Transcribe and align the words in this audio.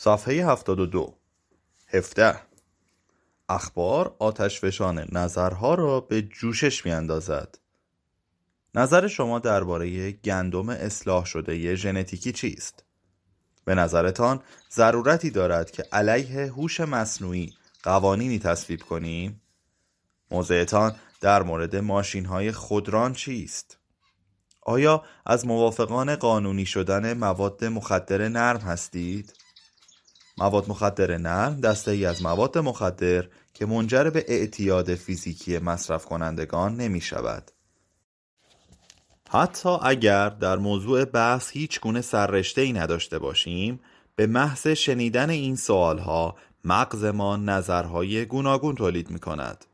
صفحه 0.00 0.46
72 0.46 1.14
17 1.88 2.40
اخبار 3.48 4.16
آتشفشان 4.18 5.08
نظرها 5.12 5.74
را 5.74 6.00
به 6.00 6.22
جوشش 6.22 6.86
میاندازد. 6.86 7.58
نظر 8.74 9.06
شما 9.06 9.38
درباره 9.38 10.10
گندم 10.10 10.68
اصلاح 10.68 11.24
شده 11.24 11.74
ژنتیکی 11.74 12.32
چیست؟ 12.32 12.84
به 13.64 13.74
نظرتان 13.74 14.40
ضرورتی 14.72 15.30
دارد 15.30 15.70
که 15.70 15.82
علیه 15.92 16.52
هوش 16.52 16.80
مصنوعی 16.80 17.54
قوانینی 17.82 18.38
تصویب 18.38 18.82
کنیم؟ 18.82 19.40
موضعتان 20.30 20.96
در 21.20 21.42
مورد 21.42 21.76
ماشین 21.76 22.24
های 22.24 22.52
خودران 22.52 23.12
چیست؟ 23.12 23.78
آیا 24.62 25.04
از 25.26 25.46
موافقان 25.46 26.16
قانونی 26.16 26.66
شدن 26.66 27.12
مواد 27.12 27.64
مخدر 27.64 28.28
نرم 28.28 28.60
هستید؟ 28.60 29.34
مواد 30.38 30.68
مخدر 30.68 31.16
نرم 31.16 31.60
دسته 31.60 31.90
ای 31.90 32.06
از 32.06 32.22
مواد 32.22 32.58
مخدر 32.58 33.24
که 33.54 33.66
منجر 33.66 34.10
به 34.10 34.24
اعتیاد 34.28 34.94
فیزیکی 34.94 35.58
مصرف 35.58 36.04
کنندگان 36.04 36.76
نمی 36.76 37.00
شود. 37.00 37.50
حتی 39.30 39.68
اگر 39.82 40.28
در 40.28 40.56
موضوع 40.56 41.04
بحث 41.04 41.50
هیچ 41.50 41.80
گونه 41.80 42.00
سررشته 42.00 42.60
ای 42.60 42.72
نداشته 42.72 43.18
باشیم 43.18 43.80
به 44.16 44.26
محض 44.26 44.66
شنیدن 44.66 45.30
این 45.30 45.56
سوال 45.56 45.98
ها 45.98 46.36
مغزمان 46.64 47.48
نظرهای 47.48 48.24
گوناگون 48.24 48.74
تولید 48.74 49.10
می 49.10 49.18
کند. 49.18 49.64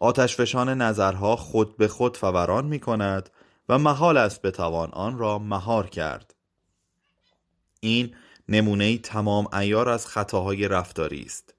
آتشفشان 0.00 0.82
نظرها 0.82 1.36
خود 1.36 1.76
به 1.76 1.88
خود 1.88 2.16
فوران 2.16 2.64
می 2.64 2.80
کند 2.80 3.30
و 3.68 3.78
محال 3.78 4.16
است 4.16 4.42
بتوان 4.42 4.90
آن 4.90 5.18
را 5.18 5.38
مهار 5.38 5.86
کرد. 5.86 6.34
این 7.80 8.14
نمونه 8.48 8.98
تمام 8.98 9.54
ایار 9.54 9.88
از 9.88 10.06
خطاهای 10.06 10.68
رفتاری 10.68 11.22
است. 11.22 11.54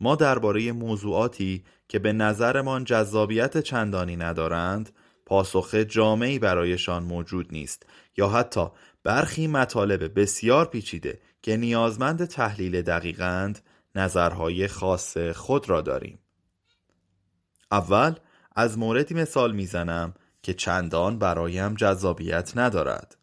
ما 0.00 0.16
درباره 0.16 0.72
موضوعاتی 0.72 1.64
که 1.88 1.98
به 1.98 2.12
نظرمان 2.12 2.84
جذابیت 2.84 3.58
چندانی 3.58 4.16
ندارند 4.16 4.90
پاسخ 5.26 5.74
جامعی 5.74 6.38
برایشان 6.38 7.02
موجود 7.02 7.52
نیست 7.52 7.86
یا 8.16 8.28
حتی 8.28 8.66
برخی 9.02 9.46
مطالب 9.46 10.20
بسیار 10.20 10.66
پیچیده 10.66 11.20
که 11.42 11.56
نیازمند 11.56 12.24
تحلیل 12.24 12.82
دقیقند 12.82 13.60
نظرهای 13.94 14.68
خاص 14.68 15.18
خود 15.18 15.70
را 15.70 15.80
داریم. 15.80 16.18
اول 17.72 18.14
از 18.56 18.78
موردی 18.78 19.14
مثال 19.14 19.52
می‌زنم 19.52 20.14
که 20.42 20.54
چندان 20.54 21.18
برایم 21.18 21.74
جذابیت 21.74 22.52
ندارد. 22.56 23.16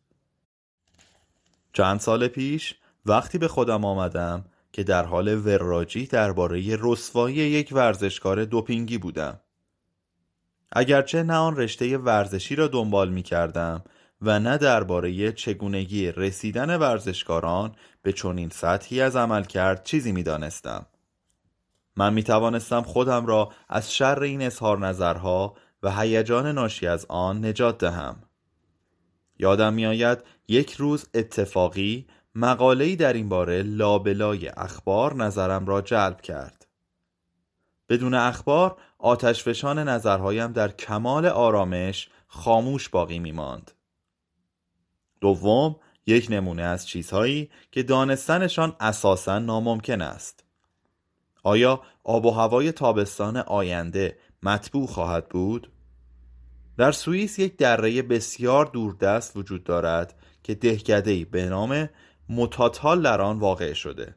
چند 1.73 1.99
سال 1.99 2.27
پیش 2.27 2.75
وقتی 3.05 3.37
به 3.37 3.47
خودم 3.47 3.85
آمدم 3.85 4.45
که 4.73 4.83
در 4.83 5.05
حال 5.05 5.47
وراجی 5.47 6.05
درباره 6.05 6.77
رسوایی 6.79 7.35
یک 7.35 7.69
ورزشکار 7.71 8.45
دوپینگی 8.45 8.97
بودم 8.97 9.39
اگرچه 10.71 11.23
نه 11.23 11.33
آن 11.33 11.55
رشته 11.55 11.97
ورزشی 11.97 12.55
را 12.55 12.67
دنبال 12.67 13.09
می 13.09 13.23
کردم 13.23 13.83
و 14.21 14.39
نه 14.39 14.57
درباره 14.57 15.31
چگونگی 15.31 16.11
رسیدن 16.11 16.77
ورزشکاران 16.77 17.75
به 18.01 18.13
چنین 18.13 18.49
سطحی 18.49 19.01
از 19.01 19.15
عمل 19.15 19.43
کرد 19.43 19.83
چیزی 19.83 20.11
می 20.11 20.23
دانستم. 20.23 20.85
من 21.95 22.13
می 22.13 22.23
توانستم 22.23 22.81
خودم 22.81 23.25
را 23.25 23.51
از 23.69 23.93
شر 23.93 24.19
این 24.19 24.41
اظهار 24.41 24.79
نظرها 24.79 25.55
و 25.83 25.91
هیجان 25.91 26.47
ناشی 26.47 26.87
از 26.87 27.05
آن 27.09 27.45
نجات 27.45 27.77
دهم. 27.77 28.23
یادم 29.41 29.73
میآید 29.73 30.23
یک 30.47 30.73
روز 30.73 31.05
اتفاقی 31.13 32.07
مقاله‌ای 32.35 32.95
در 32.95 33.13
این 33.13 33.29
باره 33.29 33.63
لابلای 33.63 34.47
اخبار 34.47 35.15
نظرم 35.15 35.65
را 35.65 35.81
جلب 35.81 36.21
کرد 36.21 36.67
بدون 37.89 38.13
اخبار 38.13 38.77
آتشفشان 38.97 39.79
نظرهایم 39.79 40.51
در 40.51 40.71
کمال 40.71 41.25
آرامش 41.25 42.09
خاموش 42.27 42.89
باقی 42.89 43.19
می 43.19 43.31
ماند. 43.31 43.71
دوم 45.21 45.75
یک 46.05 46.27
نمونه 46.29 46.63
از 46.63 46.87
چیزهایی 46.87 47.49
که 47.71 47.83
دانستنشان 47.83 48.75
اساسا 48.79 49.39
ناممکن 49.39 50.01
است 50.01 50.43
آیا 51.43 51.81
آب 52.03 52.25
و 52.25 52.31
هوای 52.31 52.71
تابستان 52.71 53.37
آینده 53.37 54.17
مطبوع 54.43 54.87
خواهد 54.87 55.29
بود؟ 55.29 55.71
در 56.81 56.91
سوئیس 56.91 57.39
یک 57.39 57.57
دره 57.57 58.01
بسیار 58.01 58.65
دوردست 58.65 59.37
وجود 59.37 59.63
دارد 59.63 60.15
که 60.43 60.55
دهکده‌ای 60.55 61.25
به 61.25 61.49
نام 61.49 61.89
متاتال 62.29 63.01
در 63.01 63.21
آن 63.21 63.39
واقع 63.39 63.73
شده. 63.73 64.15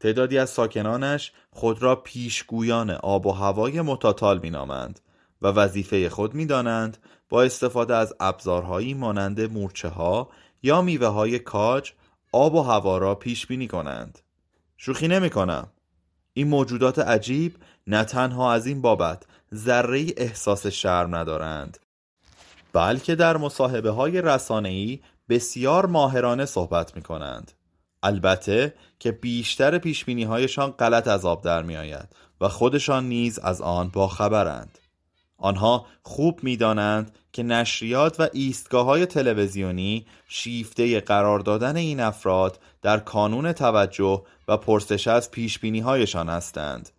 تعدادی 0.00 0.38
از 0.38 0.50
ساکنانش 0.50 1.32
خود 1.50 1.82
را 1.82 1.96
پیشگویان 1.96 2.90
آب 2.90 3.26
و 3.26 3.32
هوای 3.32 3.80
متاتال 3.80 4.38
مینامند 4.38 5.00
و 5.42 5.46
وظیفه 5.46 6.08
خود 6.08 6.34
می‌دانند 6.34 6.98
با 7.28 7.42
استفاده 7.42 7.94
از 7.94 8.14
ابزارهایی 8.20 8.94
مانند 8.94 9.40
مورچه 9.40 9.88
ها 9.88 10.30
یا 10.62 10.82
میوه 10.82 11.06
های 11.06 11.38
کاج 11.38 11.92
آب 12.32 12.54
و 12.54 12.62
هوا 12.62 12.98
را 12.98 13.14
پیش 13.14 13.46
بینی 13.46 13.68
کنند. 13.68 14.18
شوخی 14.76 15.08
نمی 15.08 15.30
کنم 15.30 15.68
این 16.32 16.48
موجودات 16.48 16.98
عجیب 16.98 17.56
نه 17.86 18.04
تنها 18.04 18.52
از 18.52 18.66
این 18.66 18.82
بابت 18.82 19.26
ذره 19.54 20.06
احساس 20.16 20.66
شرم 20.66 21.14
ندارند 21.14 21.78
بلکه 22.72 23.14
در 23.14 23.36
مصاحبه 23.36 23.90
های 23.90 24.22
رسانه‌ای 24.22 25.00
بسیار 25.28 25.86
ماهرانه 25.86 26.44
صحبت 26.44 26.96
می 26.96 27.02
کنند 27.02 27.52
البته 28.02 28.74
که 28.98 29.12
بیشتر 29.12 29.78
پیشبینی 29.78 30.24
هایشان 30.24 30.70
غلط 30.70 31.08
از 31.08 31.24
آب 31.24 31.44
در 31.44 31.62
می 31.62 31.76
آید 31.76 32.08
و 32.40 32.48
خودشان 32.48 33.08
نیز 33.08 33.38
از 33.38 33.60
آن 33.60 33.88
باخبرند. 33.88 34.78
آنها 35.38 35.86
خوب 36.02 36.40
می‌دانند 36.42 37.18
که 37.32 37.42
نشریات 37.42 38.20
و 38.20 38.28
ایستگاه 38.32 38.86
های 38.86 39.06
تلویزیونی 39.06 40.06
شیفته 40.28 41.00
قرار 41.00 41.40
دادن 41.40 41.76
این 41.76 42.00
افراد 42.00 42.58
در 42.82 42.98
کانون 42.98 43.52
توجه 43.52 44.22
و 44.48 44.56
پرسش 44.56 45.08
از 45.08 45.30
پیشبینی 45.30 45.80
هایشان 45.80 46.28
هستند. 46.28 46.90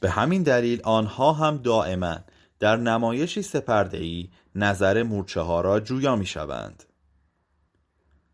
به 0.00 0.10
همین 0.10 0.42
دلیل 0.42 0.80
آنها 0.84 1.32
هم 1.32 1.56
دائما 1.56 2.16
در 2.58 2.76
نمایشی 2.76 3.42
سپردهی 3.42 4.30
نظر 4.54 5.02
مورچه 5.02 5.40
ها 5.40 5.60
را 5.60 5.80
جویا 5.80 6.16
می 6.16 6.26
شوند 6.26 6.84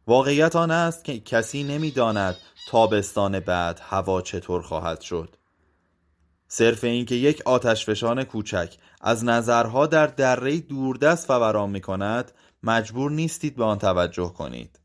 واقعیت 0.07 0.57
آن 0.57 0.71
است 0.71 1.05
که 1.05 1.21
کسی 1.21 1.63
نمی‌داند 1.63 2.37
تابستان 2.69 3.41
بعد 3.41 3.81
هوا 3.83 4.23
چطور 4.23 4.63
خواهد 4.63 5.01
شد. 5.01 5.37
صرف 6.49 6.85
اینکه 6.85 7.15
یک 7.15 7.43
آتشفشان 7.45 8.25
کوچک 8.25 8.75
از 9.01 9.25
نظرها 9.25 9.87
در 9.87 10.07
دره 10.07 10.61
دوردست 10.61 11.27
فوران 11.27 11.71
می 11.71 11.81
کند 11.81 12.33
مجبور 12.63 13.11
نیستید 13.11 13.57
به 13.57 13.65
آن 13.65 13.79
توجه 13.79 14.33
کنید. 14.33 14.81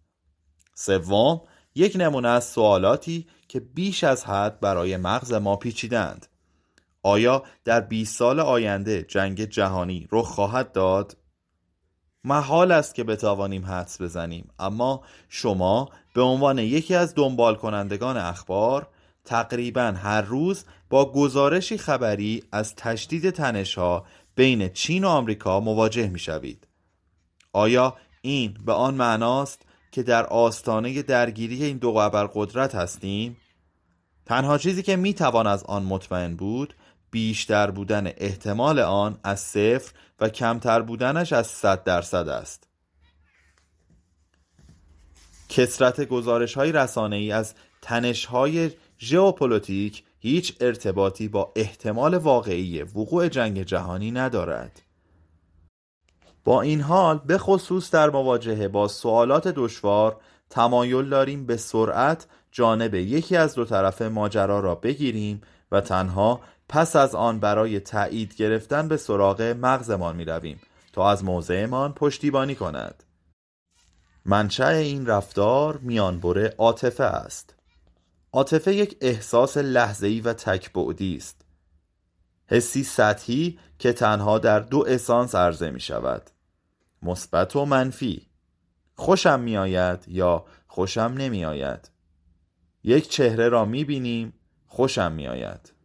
سوم 0.73 1.41
یک 1.75 1.93
نمونه 1.95 2.27
از 2.27 2.45
سوالاتی 2.45 3.27
که 3.47 3.59
بیش 3.59 4.03
از 4.03 4.25
حد 4.25 4.59
برای 4.59 4.97
مغز 4.97 5.33
ما 5.33 5.55
پیچیدند 5.55 6.27
آیا 7.03 7.43
در 7.65 7.81
20 7.81 8.17
سال 8.17 8.39
آینده 8.39 9.03
جنگ 9.03 9.45
جهانی 9.45 10.07
رخ 10.11 10.25
خواهد 10.25 10.71
داد 10.71 11.17
محال 12.23 12.71
است 12.71 12.95
که 12.95 13.03
بتوانیم 13.03 13.65
حدس 13.65 14.01
بزنیم 14.01 14.49
اما 14.59 15.03
شما 15.29 15.89
به 16.13 16.21
عنوان 16.21 16.57
یکی 16.57 16.95
از 16.95 17.15
دنبال 17.15 17.55
کنندگان 17.55 18.17
اخبار 18.17 18.87
تقریبا 19.25 19.93
هر 19.97 20.21
روز 20.21 20.65
با 20.89 21.11
گزارشی 21.11 21.77
خبری 21.77 22.43
از 22.51 22.75
تشدید 22.75 23.29
تنشها 23.29 24.05
بین 24.35 24.69
چین 24.69 25.03
و 25.03 25.07
آمریکا 25.07 25.59
مواجه 25.59 26.07
می 26.07 26.19
شوید. 26.19 26.67
آیا 27.53 27.95
این 28.21 28.57
به 28.65 28.73
آن 28.73 28.93
معناست 28.93 29.61
که 29.91 30.03
در 30.03 30.25
آستانه 30.25 31.01
درگیری 31.01 31.63
این 31.63 31.77
دو 31.77 31.91
قدرت 32.33 32.75
هستیم؟ 32.75 33.37
تنها 34.25 34.57
چیزی 34.57 34.83
که 34.83 34.95
می 34.95 35.13
توان 35.13 35.47
از 35.47 35.63
آن 35.63 35.83
مطمئن 35.83 36.35
بود 36.35 36.75
بیشتر 37.11 37.71
بودن 37.71 38.11
احتمال 38.17 38.79
آن 38.79 39.19
از 39.23 39.39
صفر 39.39 39.93
و 40.19 40.29
کمتر 40.29 40.81
بودنش 40.81 41.33
از 41.33 41.47
100 41.47 41.83
درصد 41.83 42.27
است. 42.27 42.67
کسرت 45.49 46.01
گزارش 46.01 46.53
های 46.53 46.71
رسانه 46.71 47.15
ای 47.15 47.31
از 47.31 47.53
تنش 47.81 48.25
های 48.25 48.71
ژئوپلیتیک 48.99 50.03
هیچ 50.19 50.55
ارتباطی 50.59 51.27
با 51.27 51.53
احتمال 51.55 52.13
واقعی 52.13 52.81
وقوع 52.83 53.27
جنگ 53.27 53.63
جهانی 53.63 54.11
ندارد. 54.11 54.81
با 56.43 56.61
این 56.61 56.81
حال 56.81 57.17
به 57.25 57.37
خصوص 57.37 57.91
در 57.91 58.09
مواجهه 58.09 58.67
با 58.67 58.87
سوالات 58.87 59.47
دشوار 59.47 60.17
تمایل 60.49 61.09
داریم 61.09 61.45
به 61.45 61.57
سرعت 61.57 62.27
جانب 62.51 62.95
یکی 62.95 63.35
از 63.35 63.55
دو 63.55 63.65
طرف 63.65 64.01
ماجرا 64.01 64.59
را 64.59 64.75
بگیریم 64.75 65.41
و 65.71 65.81
تنها 65.81 66.41
پس 66.69 66.95
از 66.95 67.15
آن 67.15 67.39
برای 67.39 67.79
تایید 67.79 68.35
گرفتن 68.35 68.87
به 68.87 68.97
سراغ 68.97 69.41
مغزمان 69.41 70.15
می 70.15 70.25
رویم 70.25 70.61
تا 70.93 71.11
از 71.11 71.23
موضعمان 71.23 71.93
پشتیبانی 71.93 72.55
کند. 72.55 73.03
منشأ 74.25 74.67
این 74.67 75.05
رفتار 75.05 75.77
میانبر 75.77 76.53
عاطفه 76.57 77.03
است. 77.03 77.55
عاطفه 78.33 78.75
یک 78.75 78.97
احساس 79.01 79.57
لحظه‌ای 79.57 80.21
و 80.21 80.33
تکبعدی 80.33 81.15
است. 81.15 81.41
حسی 82.47 82.83
سطحی 82.83 83.59
که 83.79 83.93
تنها 83.93 84.39
در 84.39 84.59
دو 84.59 84.85
اسانس 84.87 85.35
عرضه 85.35 85.71
می 85.71 85.79
شود 85.79 86.29
مثبت 87.03 87.55
و 87.55 87.65
منفی. 87.65 88.27
خوشم 88.95 89.39
می 89.39 89.57
آید 89.57 90.05
یا 90.07 90.45
خوشم 90.67 91.13
نمی 91.17 91.45
آید 91.45 91.89
یک 92.83 93.09
چهره 93.09 93.49
را 93.49 93.65
می 93.65 93.83
بینیم 93.83 94.33
خوشم 94.67 95.11
می 95.11 95.27
آید 95.27 95.78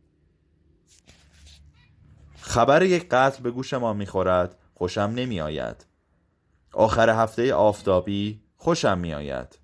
خبر 2.46 2.82
یک 2.82 3.08
قتل 3.08 3.43
به 3.43 3.50
گوش 3.50 3.75
ما 3.75 3.93
می 3.93 4.06
خورد 4.06 4.56
خوشم 4.75 5.00
نمی 5.00 5.41
آید 5.41 5.87
آخر 6.73 7.11
هفته 7.11 7.55
آفتابی 7.55 8.41
خوشم 8.56 8.99
می 8.99 9.14
آید 9.14 9.58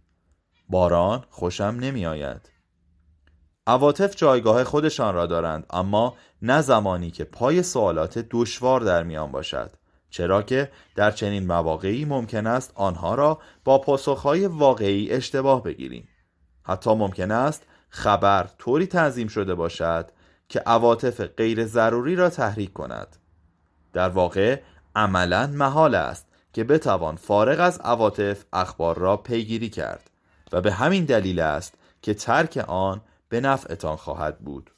باران 0.69 1.25
خوشم 1.31 1.77
نمی 1.81 2.07
آید 2.07 2.51
عواطف 3.67 4.17
جایگاه 4.17 4.65
خودشان 4.65 5.15
را 5.15 5.27
دارند 5.27 5.67
اما 5.71 6.17
نه 6.43 6.61
زمانی 6.61 7.11
که 7.11 7.25
پای 7.25 7.63
سوالات 7.63 8.19
دشوار 8.31 8.81
در 8.81 9.03
میان 9.03 9.33
باشد 9.33 9.71
چرا 10.11 10.43
که 10.43 10.71
در 10.95 11.11
چنین 11.11 11.47
مواقعی 11.47 12.05
ممکن 12.05 12.47
است 12.47 12.73
آنها 12.75 13.15
را 13.15 13.39
با 13.65 13.79
پاسخهای 13.79 14.47
واقعی 14.47 15.11
اشتباه 15.11 15.63
بگیریم. 15.63 16.09
حتی 16.63 16.95
ممکن 16.95 17.31
است 17.31 17.67
خبر 17.89 18.47
طوری 18.59 18.87
تنظیم 18.87 19.29
شده 19.29 19.55
باشد 19.55 20.11
که 20.51 20.61
عواطف 20.61 21.21
غیر 21.21 21.67
ضروری 21.67 22.17
را 22.17 22.31
تحریک 22.31 22.73
کند. 22.73 23.17
در 23.93 24.09
واقع 24.09 24.61
عملا 24.97 25.47
محال 25.47 25.95
است 25.95 26.27
که 26.53 26.65
بتوان 26.65 27.17
فارغ 27.17 27.61
از 27.61 27.79
عواطف 27.79 28.45
اخبار 28.53 28.99
را 28.99 29.17
پیگیری 29.17 29.69
کرد 29.69 30.11
و 30.53 30.61
به 30.61 30.73
همین 30.73 31.05
دلیل 31.05 31.41
است 31.41 31.75
که 32.03 32.15
ترک 32.15 32.65
آن 32.69 33.01
به 33.29 33.41
نفعتان 33.41 33.97
خواهد 33.97 34.39
بود. 34.39 34.71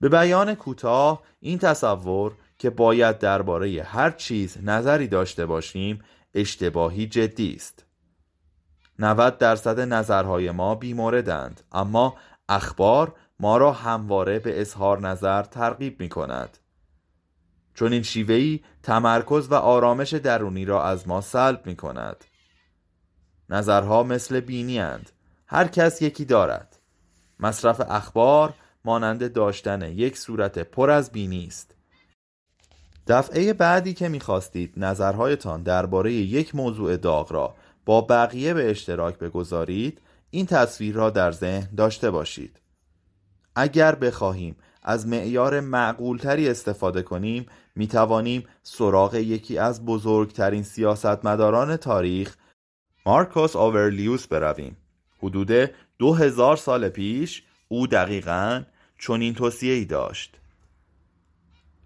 به 0.00 0.08
بیان 0.08 0.54
کوتاه 0.54 1.22
این 1.40 1.58
تصور 1.58 2.34
که 2.58 2.70
باید 2.70 3.18
درباره 3.18 3.82
هر 3.82 4.10
چیز 4.10 4.58
نظری 4.62 5.08
داشته 5.08 5.46
باشیم 5.46 6.02
اشتباهی 6.34 7.06
جدی 7.06 7.54
است. 7.54 7.84
90 8.98 9.38
درصد 9.38 9.80
نظرهای 9.80 10.50
ما 10.50 10.74
بیموردند 10.74 11.62
اما 11.72 12.16
اخبار 12.48 13.14
ما 13.40 13.56
را 13.56 13.72
همواره 13.72 14.38
به 14.38 14.60
اظهار 14.60 15.00
نظر 15.00 15.42
ترغیب 15.42 16.00
می 16.00 16.08
کند 16.08 16.58
چون 17.74 17.92
این 17.92 18.02
شیوهی 18.02 18.64
تمرکز 18.82 19.48
و 19.50 19.54
آرامش 19.54 20.14
درونی 20.14 20.64
را 20.64 20.84
از 20.84 21.08
ما 21.08 21.20
سلب 21.20 21.66
می 21.66 21.76
کند 21.76 22.24
نظرها 23.50 24.02
مثل 24.02 24.40
بینی 24.40 24.78
هند. 24.78 25.10
هر 25.46 25.68
کس 25.68 26.02
یکی 26.02 26.24
دارد. 26.24 26.78
مصرف 27.40 27.80
اخبار 27.88 28.54
مانند 28.84 29.32
داشتن 29.32 29.82
یک 29.82 30.18
صورت 30.18 30.58
پر 30.58 30.90
از 30.90 31.12
بینی 31.12 31.46
است. 31.46 31.74
دفعه 33.06 33.52
بعدی 33.52 33.94
که 33.94 34.08
می‌خواستید 34.08 34.74
نظرهایتان 34.76 35.62
درباره 35.62 36.12
یک 36.12 36.54
موضوع 36.54 36.96
داغ 36.96 37.32
را 37.32 37.54
با 37.84 38.00
بقیه 38.00 38.54
به 38.54 38.70
اشتراک 38.70 39.18
بگذارید 39.18 40.00
این 40.30 40.46
تصویر 40.46 40.94
را 40.94 41.10
در 41.10 41.32
ذهن 41.32 41.68
داشته 41.76 42.10
باشید. 42.10 42.60
اگر 43.56 43.94
بخواهیم 43.94 44.56
از 44.82 45.06
معیار 45.06 45.60
معقولتری 45.60 46.48
استفاده 46.48 47.02
کنیم 47.02 47.46
می 47.76 47.86
توانیم 47.86 48.44
سراغ 48.62 49.14
یکی 49.14 49.58
از 49.58 49.84
بزرگترین 49.84 50.62
سیاستمداران 50.62 51.76
تاریخ 51.76 52.36
مارکوس 53.06 53.56
آورلیوس 53.56 54.26
برویم. 54.26 54.76
حدود 55.22 55.70
دو 55.98 56.14
هزار 56.14 56.56
سال 56.56 56.88
پیش 56.88 57.42
او 57.68 57.86
دقیقا 57.86 58.62
چنین 58.98 59.34
توصیه 59.34 59.74
ای 59.74 59.84
داشت. 59.84 60.36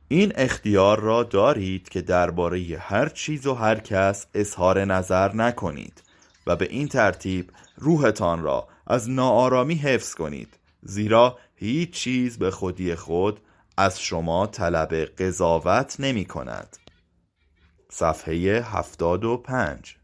این 0.08 0.32
اختیار 0.36 1.00
را 1.00 1.22
دارید 1.22 1.88
که 1.88 2.00
درباره 2.00 2.78
هر 2.80 3.08
چیز 3.08 3.46
و 3.46 3.54
هر 3.54 3.78
کس 3.78 4.26
اظهار 4.34 4.84
نظر 4.84 5.34
نکنید 5.34 6.02
و 6.46 6.56
به 6.56 6.66
این 6.70 6.88
ترتیب 6.88 7.50
روحتان 7.76 8.42
را 8.42 8.68
از 8.86 9.10
ناآرامی 9.10 9.74
حفظ 9.74 10.14
کنید 10.14 10.48
زیرا 10.82 11.38
هیچ 11.60 11.90
چیز 11.90 12.38
به 12.38 12.50
خودی 12.50 12.94
خود 12.94 13.40
از 13.76 14.00
شما 14.00 14.46
طلب 14.46 14.94
قضاوت 14.94 15.96
نمی 15.98 16.24
کند. 16.24 16.76
صفحه 17.90 18.62
75 18.64 19.99